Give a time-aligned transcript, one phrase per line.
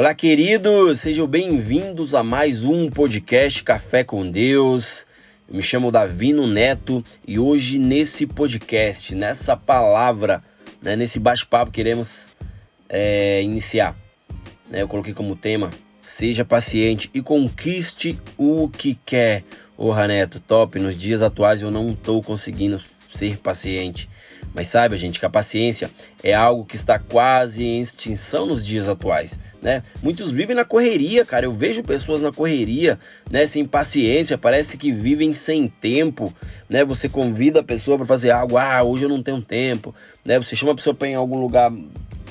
[0.00, 5.06] Olá, queridos, sejam bem-vindos a mais um podcast Café com Deus.
[5.46, 10.42] Eu me chamo Davino Neto e hoje nesse podcast, nessa palavra,
[10.80, 12.30] né, nesse bate-papo, queremos
[12.88, 13.94] é, iniciar.
[14.70, 19.44] Né, eu coloquei como tema: seja paciente e conquiste o que quer.
[19.76, 20.78] Ô, Neto, top.
[20.78, 24.08] Nos dias atuais eu não estou conseguindo ser paciente.
[24.54, 25.90] Mas saiba, gente, que a paciência
[26.22, 29.82] é algo que está quase em extinção nos dias atuais, né?
[30.02, 31.46] Muitos vivem na correria, cara.
[31.46, 32.98] Eu vejo pessoas na correria,
[33.30, 36.34] né, sem paciência, parece que vivem sem tempo,
[36.68, 36.84] né?
[36.84, 39.94] Você convida a pessoa para fazer algo, ah, hoje eu não tenho tempo,
[40.24, 40.38] né?
[40.38, 41.72] Você chama a pessoa para ir em algum lugar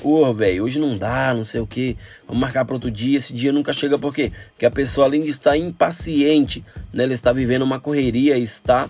[0.02, 1.94] Ô, velho, hoje não dá, não sei o que.
[2.26, 3.18] Vamos marcar para outro dia.
[3.18, 4.32] Esse dia nunca chega, por quê?
[4.52, 8.88] Porque a pessoa, além de estar impaciente, né, ela está vivendo uma correria, está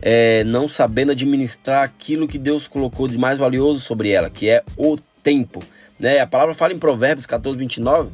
[0.00, 4.62] é, não sabendo administrar aquilo que Deus colocou de mais valioso sobre ela, que é
[4.76, 5.62] o tempo.
[5.98, 6.20] Né?
[6.20, 8.10] A palavra fala em Provérbios 14, 29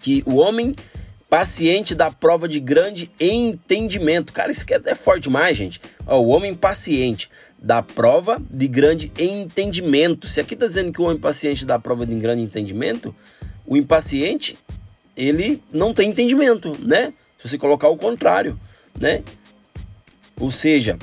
[0.00, 0.74] que o homem
[1.28, 4.32] paciente dá prova de grande entendimento.
[4.32, 5.80] Cara, isso aqui é até forte demais, gente.
[6.06, 10.26] Ó, o homem paciente dá prova de grande entendimento.
[10.28, 13.14] Se aqui está dizendo que o homem paciente dá prova de grande entendimento,
[13.66, 14.56] o impaciente,
[15.16, 17.12] ele não tem entendimento, né?
[17.36, 18.58] Se você colocar o contrário,
[18.98, 19.22] né?
[20.40, 20.98] Ou seja,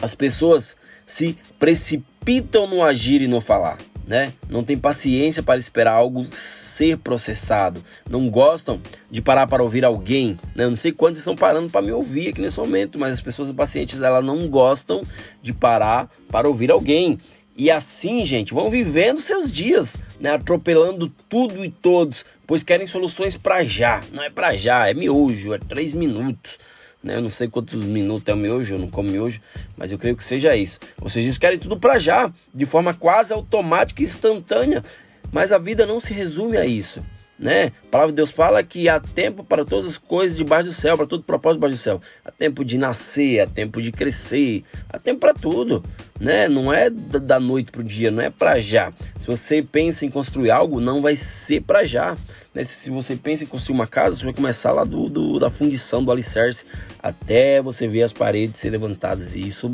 [0.00, 4.32] as pessoas se precipitam no agir e no falar, né?
[4.48, 7.82] Não tem paciência para esperar algo ser processado.
[8.08, 10.64] Não gostam de parar para ouvir alguém, né?
[10.64, 13.50] Eu não sei quantos estão parando para me ouvir aqui nesse momento, mas as pessoas
[13.52, 15.02] pacientes elas não gostam
[15.42, 17.18] de parar para ouvir alguém.
[17.56, 23.36] E assim, gente, vão vivendo seus dias, né, atropelando tudo e todos, pois querem soluções
[23.36, 24.00] para já.
[24.12, 26.56] Não é para já, é miojo, é três minutos.
[27.02, 27.16] Né?
[27.16, 29.40] Eu não sei quantos minutos é o miojo, eu não como miojo,
[29.76, 30.80] mas eu creio que seja isso.
[31.00, 34.84] Ou seja, eles querem tudo para já, de forma quase automática e instantânea.
[35.30, 37.02] Mas a vida não se resume a isso
[37.38, 37.72] né?
[37.86, 40.96] A palavra de Deus fala que há tempo para todas as coisas debaixo do céu,
[40.96, 42.00] para todo propósito debaixo do céu.
[42.24, 45.84] Há tempo de nascer, há tempo de crescer, há tempo para tudo,
[46.18, 46.48] né?
[46.48, 48.92] Não é da noite para o dia, não é para já.
[49.18, 52.16] Se você pensa em construir algo, não vai ser para já.
[52.52, 52.64] Né?
[52.64, 56.02] Se você pensa em construir uma casa, você vai começar lá do, do da fundição,
[56.02, 56.64] do alicerce,
[57.00, 59.36] até você ver as paredes ser levantadas.
[59.36, 59.70] E isso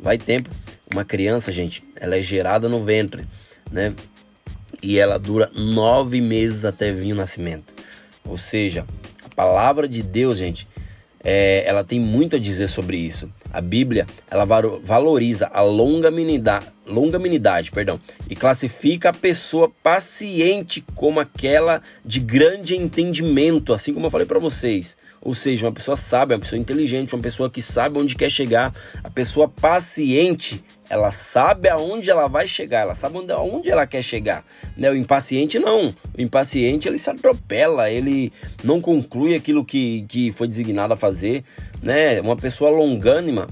[0.00, 0.48] vai tempo.
[0.90, 3.26] Uma criança, gente, ela é gerada no ventre,
[3.70, 3.94] né?
[4.82, 7.72] E ela dura nove meses até vir o nascimento.
[8.24, 8.86] Ou seja,
[9.24, 10.68] a palavra de Deus, gente,
[11.22, 13.30] é, ela tem muito a dizer sobre isso.
[13.52, 21.82] A Bíblia ela valoriza a longanimidade, longanimidade perdão, e classifica a pessoa paciente como aquela
[22.04, 24.96] de grande entendimento, assim como eu falei para vocês.
[25.20, 28.72] Ou seja, uma pessoa sábia, uma pessoa inteligente, uma pessoa que sabe onde quer chegar.
[29.02, 34.02] A pessoa paciente, ela sabe aonde ela vai chegar, ela sabe onde, aonde ela quer
[34.02, 34.44] chegar.
[34.76, 34.90] Né?
[34.90, 35.94] O impaciente não.
[36.16, 41.44] O impaciente ele se atropela, ele não conclui aquilo que, que foi designado a fazer.
[41.82, 42.20] Né?
[42.20, 43.48] Uma pessoa longânima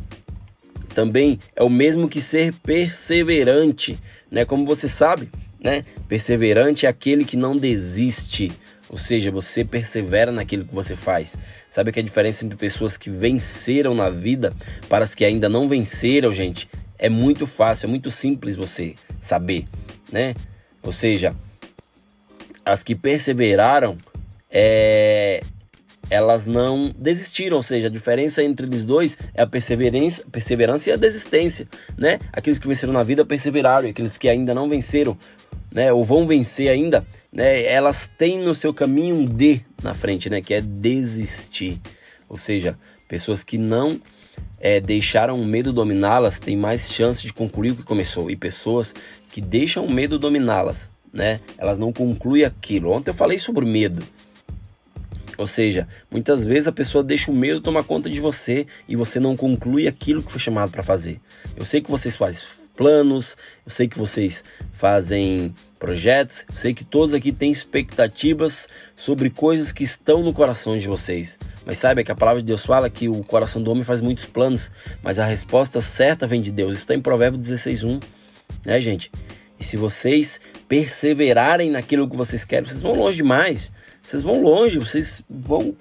[0.94, 3.98] também é o mesmo que ser perseverante.
[4.30, 4.44] Né?
[4.44, 5.28] Como você sabe,
[5.60, 5.82] né?
[6.08, 8.52] perseverante é aquele que não desiste.
[8.88, 11.36] Ou seja, você persevera naquilo que você faz.
[11.68, 14.52] Sabe que a diferença entre pessoas que venceram na vida
[14.88, 19.66] para as que ainda não venceram, gente, é muito fácil, é muito simples você saber,
[20.10, 20.34] né?
[20.82, 21.34] Ou seja,
[22.64, 23.96] as que perseveraram,
[24.50, 25.40] é,
[26.08, 30.92] elas não desistiram, ou seja, a diferença entre eles dois é a perseverança, perseverança e
[30.92, 31.66] a desistência,
[31.98, 32.18] né?
[32.32, 35.18] Aqueles que venceram na vida perseveraram, e aqueles que ainda não venceram,
[35.76, 40.30] né, ou vão vencer ainda, né, elas têm no seu caminho um D na frente,
[40.30, 41.78] né, que é desistir.
[42.30, 44.00] Ou seja, pessoas que não
[44.58, 48.30] é, deixaram o medo dominá-las têm mais chance de concluir o que começou.
[48.30, 48.94] E pessoas
[49.30, 51.40] que deixam o medo dominá-las, né?
[51.58, 52.90] Elas não concluem aquilo.
[52.90, 54.02] Ontem eu falei sobre medo.
[55.36, 59.20] Ou seja, muitas vezes a pessoa deixa o medo tomar conta de você e você
[59.20, 61.20] não conclui aquilo que foi chamado para fazer.
[61.54, 62.42] Eu sei que vocês fazem
[62.76, 69.30] planos, eu sei que vocês fazem projetos, eu sei que todos aqui têm expectativas sobre
[69.30, 71.38] coisas que estão no coração de vocês.
[71.64, 74.26] Mas saiba que a palavra de Deus fala que o coração do homem faz muitos
[74.26, 74.70] planos,
[75.02, 76.74] mas a resposta certa vem de Deus.
[76.74, 78.00] Isso está em Provérbios 16:1,
[78.64, 79.10] né, gente?
[79.58, 83.72] E se vocês perseverarem naquilo que vocês querem, vocês vão longe demais.
[84.02, 85.74] Vocês vão longe, vocês vão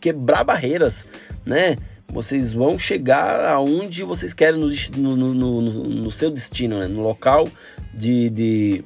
[0.00, 1.06] quebrar barreiras,
[1.44, 1.76] né?
[2.12, 6.88] Vocês vão chegar aonde vocês querem no, no, no, no seu destino, né?
[6.88, 7.48] no local
[7.94, 8.84] de, de,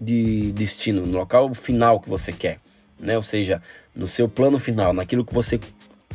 [0.00, 2.58] de destino, no local final que você quer,
[3.00, 3.16] né?
[3.16, 3.62] Ou seja,
[3.96, 5.58] no seu plano final, naquilo que você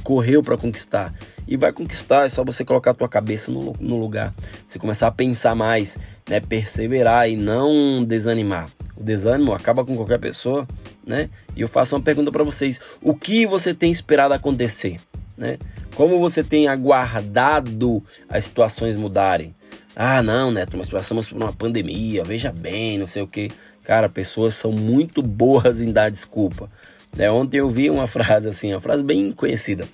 [0.03, 1.13] correu para conquistar.
[1.47, 4.33] E vai conquistar, é só você colocar a tua cabeça no, no lugar.
[4.67, 5.97] Você começar a pensar mais,
[6.29, 6.39] né?
[6.39, 8.69] Perseverar e não desanimar.
[8.95, 10.67] O desânimo acaba com qualquer pessoa,
[11.06, 11.29] né?
[11.56, 14.99] E eu faço uma pergunta para vocês: o que você tem esperado acontecer,
[15.38, 15.57] né?
[15.95, 19.54] Como você tem aguardado as situações mudarem?
[19.95, 23.51] Ah, não, Neto, mas passamos por uma pandemia, veja bem, não sei o que.
[23.84, 26.68] Cara, pessoas são muito boas em dar desculpa.
[27.16, 27.30] Né?
[27.30, 29.88] Ontem eu vi uma frase assim, uma frase bem conhecida.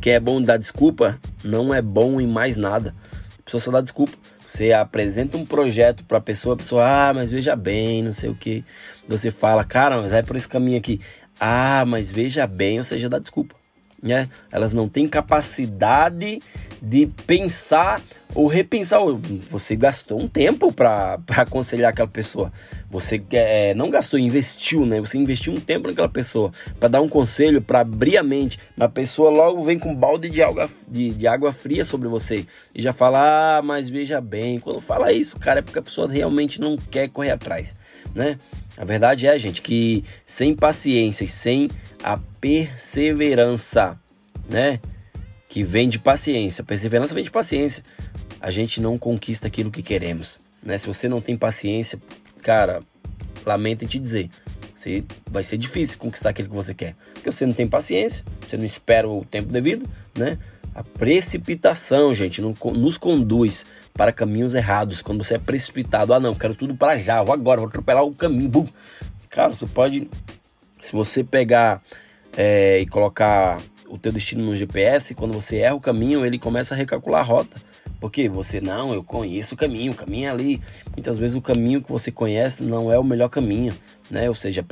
[0.00, 2.94] Que é bom dar desculpa, não é bom em mais nada.
[3.38, 4.16] A pessoa só dá desculpa.
[4.46, 8.30] Você apresenta um projeto para a pessoa, a pessoa, ah, mas veja bem, não sei
[8.30, 8.64] o que.
[9.06, 11.00] Você fala, cara, mas vai por esse caminho aqui.
[11.38, 13.61] Ah, mas veja bem, ou seja, dá desculpa
[14.02, 14.28] né?
[14.50, 16.42] Elas não têm capacidade
[16.80, 18.02] de pensar
[18.34, 19.00] ou repensar.
[19.50, 22.52] Você gastou um tempo para aconselhar aquela pessoa.
[22.90, 25.00] Você é, não gastou, investiu, né?
[25.00, 28.58] Você investiu um tempo naquela pessoa para dar um conselho, para abrir a mente.
[28.76, 32.08] Mas a pessoa logo vem com um balde de água, de, de água fria sobre
[32.08, 34.58] você e já fala: Ah, mas veja bem.
[34.58, 37.74] Quando fala isso, cara, é porque a pessoa realmente não quer correr atrás,
[38.14, 38.38] né?
[38.76, 41.70] A verdade é, gente, que sem paciência e sem
[42.02, 43.98] a perseverança,
[44.48, 44.80] né?
[45.48, 46.64] Que vem de paciência.
[46.64, 47.84] Perseverança vem de paciência.
[48.42, 50.76] A gente não conquista aquilo que queremos, né?
[50.76, 51.98] Se você não tem paciência,
[52.42, 52.82] cara,
[53.46, 54.28] lamento em te dizer,
[54.74, 58.56] você vai ser difícil conquistar aquilo que você quer, porque você não tem paciência, você
[58.56, 60.38] não espera o tempo devido, né?
[60.74, 65.02] A precipitação, gente, nos conduz para caminhos errados.
[65.02, 68.14] Quando você é precipitado, ah não, quero tudo para já, vou agora, vou atropelar o
[68.14, 68.66] caminho, bum.
[69.28, 70.08] Cara, você pode
[70.82, 71.80] se você pegar
[72.36, 76.74] é, e colocar o teu destino no GPS, quando você erra o caminho, ele começa
[76.74, 77.56] a recalcular a rota.
[78.02, 80.60] Porque você, não, eu conheço o caminho, o caminho é ali.
[80.90, 83.72] Muitas vezes o caminho que você conhece não é o melhor caminho,
[84.10, 84.28] né?
[84.28, 84.66] Ou seja,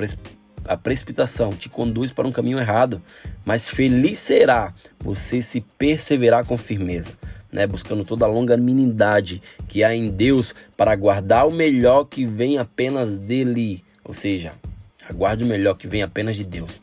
[0.67, 3.00] a precipitação te conduz para um caminho errado.
[3.44, 7.12] Mas feliz será você se perseverar com firmeza.
[7.53, 12.59] Né, buscando toda a longanimidade que há em Deus para guardar o melhor que vem
[12.59, 14.53] apenas dele, ou seja,
[15.11, 16.81] Aguarde o melhor que vem apenas de Deus.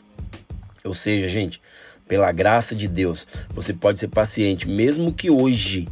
[0.83, 1.61] Ou seja, gente,
[2.09, 5.87] pela graça de Deus, você pode ser paciente, mesmo que hoje,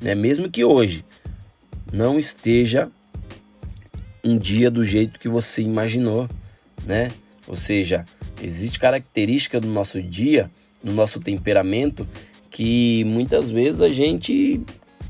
[0.00, 0.14] né?
[0.14, 1.04] Mesmo que hoje
[1.92, 2.90] não esteja
[4.22, 6.28] um dia do jeito que você imaginou,
[6.84, 7.10] né?
[7.46, 8.04] Ou seja,
[8.42, 10.50] existe característica do nosso dia,
[10.82, 12.06] no nosso temperamento,
[12.50, 14.60] que muitas vezes a gente,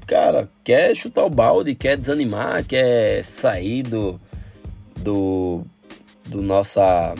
[0.06, 4.20] cara, quer chutar o balde, quer desanimar, quer sair do,
[4.96, 5.66] do
[6.30, 7.14] do, nossa,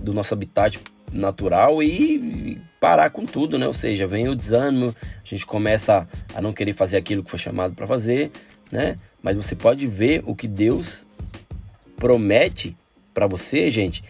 [0.00, 0.78] do nosso habitat
[1.12, 3.66] natural e parar com tudo, né?
[3.68, 7.38] Ou seja, vem o desânimo, a gente começa a não querer fazer aquilo que foi
[7.38, 8.32] chamado para fazer,
[8.72, 8.96] né?
[9.22, 11.06] Mas você pode ver o que Deus
[11.96, 12.76] promete
[13.14, 14.02] para você, gente.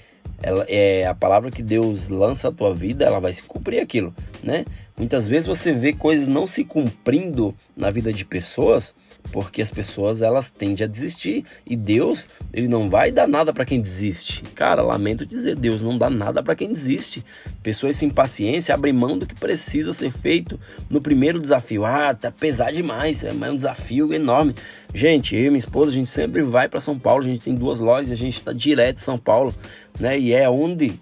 [0.43, 4.15] Ela é a palavra que Deus lança a tua vida, ela vai se cumprir aquilo,
[4.43, 4.65] né?
[4.97, 8.94] Muitas vezes você vê coisas não se cumprindo na vida de pessoas
[9.31, 13.65] porque as pessoas elas tendem a desistir e Deus ele não vai dar nada para
[13.65, 14.43] quem desiste.
[14.55, 17.25] Cara, lamento dizer, Deus não dá nada para quem desiste.
[17.62, 20.59] Pessoas sem paciência abrem mão do que precisa ser feito
[20.91, 21.85] no primeiro desafio.
[21.85, 24.55] Ah, tá pesado demais, é um desafio enorme.
[24.93, 27.55] Gente, eu e minha esposa a gente sempre vai para São Paulo, a gente tem
[27.55, 29.55] duas lojas, a gente está direto em São Paulo,
[29.99, 30.19] né?
[30.19, 31.00] E é onde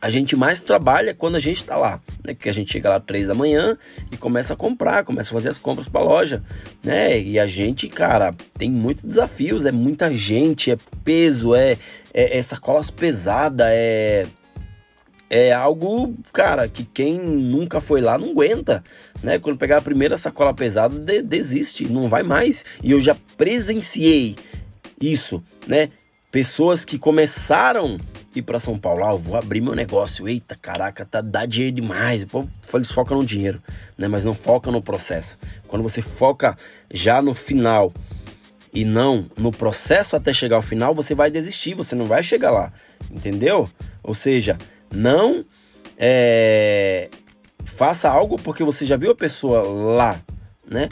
[0.00, 2.34] a gente mais trabalha quando a gente está lá, né?
[2.34, 3.76] Que a gente chega lá três da manhã
[4.10, 6.42] e começa a comprar, começa a fazer as compras para loja,
[6.82, 7.20] né?
[7.20, 11.76] E a gente, cara, tem muitos desafios, é muita gente, é peso, é,
[12.14, 14.26] é, é sacolas pesada, é
[15.32, 18.82] é algo, cara, que quem nunca foi lá não aguenta,
[19.22, 19.38] né?
[19.38, 22.64] Quando pegar a primeira sacola pesada, de, desiste, não vai mais.
[22.82, 24.34] E eu já presenciei
[25.00, 25.88] isso, né?
[26.30, 27.98] Pessoas que começaram
[28.34, 32.22] ir para São Paulo, ah, vou abrir meu negócio, eita, caraca, tá dá dinheiro demais.
[32.22, 33.60] O povo eles focam no dinheiro,
[33.98, 34.06] né?
[34.06, 35.38] Mas não foca no processo.
[35.66, 36.56] Quando você foca
[36.92, 37.92] já no final
[38.72, 42.52] e não no processo até chegar ao final, você vai desistir, você não vai chegar
[42.52, 42.72] lá,
[43.10, 43.68] entendeu?
[44.02, 44.56] Ou seja,
[44.94, 45.44] não
[45.98, 47.10] é,
[47.64, 50.20] faça algo porque você já viu a pessoa lá,
[50.64, 50.88] né?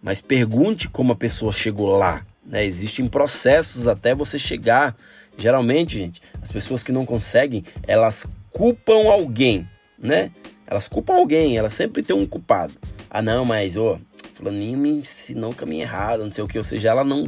[0.00, 2.24] Mas pergunte como a pessoa chegou lá.
[2.46, 2.64] Né?
[2.64, 4.96] Existem processos até você chegar
[5.38, 10.30] Geralmente, gente, as pessoas que não conseguem, elas culpam alguém, né?
[10.66, 12.72] Elas culpam alguém, elas sempre tem um culpado.
[13.10, 14.00] Ah, não, mas, ô,
[14.34, 16.56] fulaninho me ensinou o caminho errado, não sei o que.
[16.56, 17.26] Ou seja, ela não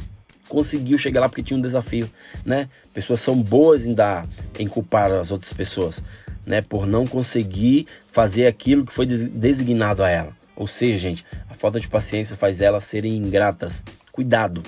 [0.48, 2.10] conseguiu chegar lá porque tinha um desafio,
[2.44, 2.68] né?
[2.94, 4.26] Pessoas são boas em dar,
[4.58, 6.02] em culpar as outras pessoas,
[6.46, 6.62] né?
[6.62, 10.36] Por não conseguir fazer aquilo que foi designado a ela.
[10.56, 13.84] Ou seja, gente, a falta de paciência faz elas serem ingratas.
[14.10, 14.62] Cuidado,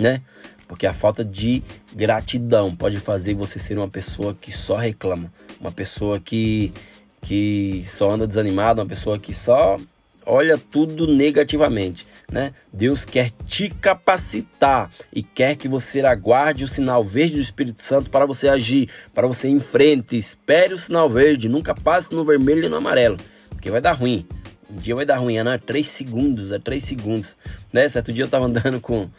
[0.00, 0.22] né?
[0.66, 1.62] Porque a falta de
[1.94, 6.72] gratidão pode fazer você ser uma pessoa que só reclama, uma pessoa que,
[7.20, 9.78] que só anda desanimada, uma pessoa que só
[10.24, 12.06] olha tudo negativamente.
[12.30, 12.52] né?
[12.72, 18.08] Deus quer te capacitar e quer que você aguarde o sinal verde do Espírito Santo
[18.08, 20.16] para você agir, para você ir em frente.
[20.16, 23.16] Espere o sinal verde, nunca passe no vermelho e no amarelo,
[23.50, 24.24] porque vai dar ruim.
[24.70, 27.36] Um dia vai dar ruim, não é 3 segundos, é 3 segundos.
[27.72, 27.88] Né?
[27.88, 29.10] Certo dia eu tava andando com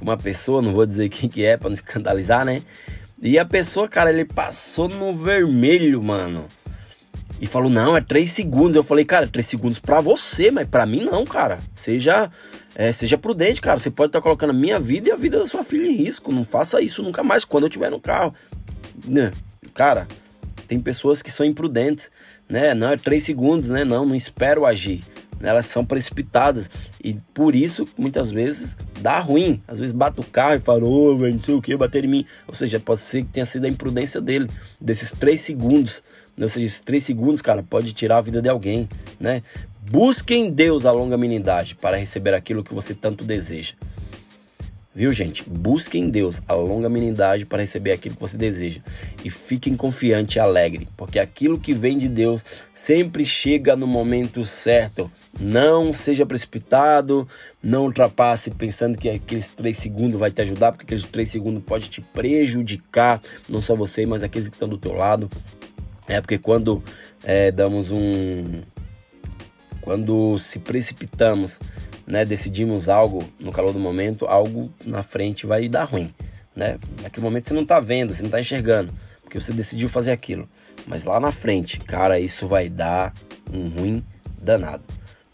[0.00, 2.62] uma pessoa, não vou dizer quem que é para não escandalizar, né?
[3.20, 6.46] E a pessoa, cara, ele passou no vermelho, mano.
[7.40, 8.76] E falou, não, é 3 segundos.
[8.76, 11.58] Eu falei, cara, 3 segundos para você, mas para mim não, cara.
[11.74, 12.30] Seja,
[12.74, 13.78] é, seja prudente, cara.
[13.78, 15.96] Você pode estar tá colocando a minha vida e a vida da sua filha em
[15.96, 16.32] risco.
[16.32, 18.34] Não faça isso nunca mais quando eu estiver no carro.
[19.04, 19.32] Né?
[19.74, 20.06] Cara,
[20.66, 22.10] tem pessoas que são imprudentes,
[22.48, 22.74] né?
[22.74, 23.84] Não é 3 segundos, né?
[23.84, 25.02] Não, não espero agir.
[25.40, 26.70] Elas são precipitadas
[27.02, 29.62] e por isso muitas vezes dá ruim.
[29.68, 32.08] Às vezes bate o carro e fala, ô, oh, não sei o que, bater em
[32.08, 32.26] mim.
[32.48, 34.48] Ou seja, pode ser que tenha sido a imprudência dele,
[34.80, 36.02] desses 3 segundos
[36.38, 38.88] ou seja, esses três segundos, cara, pode tirar a vida de alguém,
[39.18, 39.42] né?
[39.90, 43.74] Busque em Deus a longanimidade para receber aquilo que você tanto deseja.
[44.96, 45.46] Viu, gente?
[45.46, 48.80] Busque em Deus a longanimidade para receber aquilo que você deseja.
[49.22, 54.42] E fiquem confiante e alegre, porque aquilo que vem de Deus sempre chega no momento
[54.42, 55.12] certo.
[55.38, 57.28] Não seja precipitado,
[57.62, 61.90] não ultrapasse pensando que aqueles três segundos vai te ajudar, porque aqueles três segundos pode
[61.90, 65.28] te prejudicar, não só você, mas aqueles que estão do teu lado.
[66.08, 66.82] É porque quando
[67.22, 68.62] é, damos um.
[69.82, 71.60] Quando se precipitamos,
[72.06, 76.12] né, decidimos algo no calor do momento, algo na frente vai dar ruim.
[76.54, 76.78] Né?
[77.02, 80.48] Naquele momento você não está vendo, você não está enxergando, porque você decidiu fazer aquilo.
[80.86, 83.12] Mas lá na frente, cara, isso vai dar
[83.52, 84.04] um ruim
[84.40, 84.84] danado.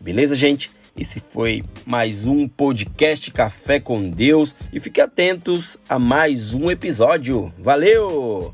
[0.01, 0.71] Beleza, gente?
[0.97, 7.53] Esse foi mais um podcast Café com Deus e fiquem atentos a mais um episódio.
[7.59, 8.53] Valeu!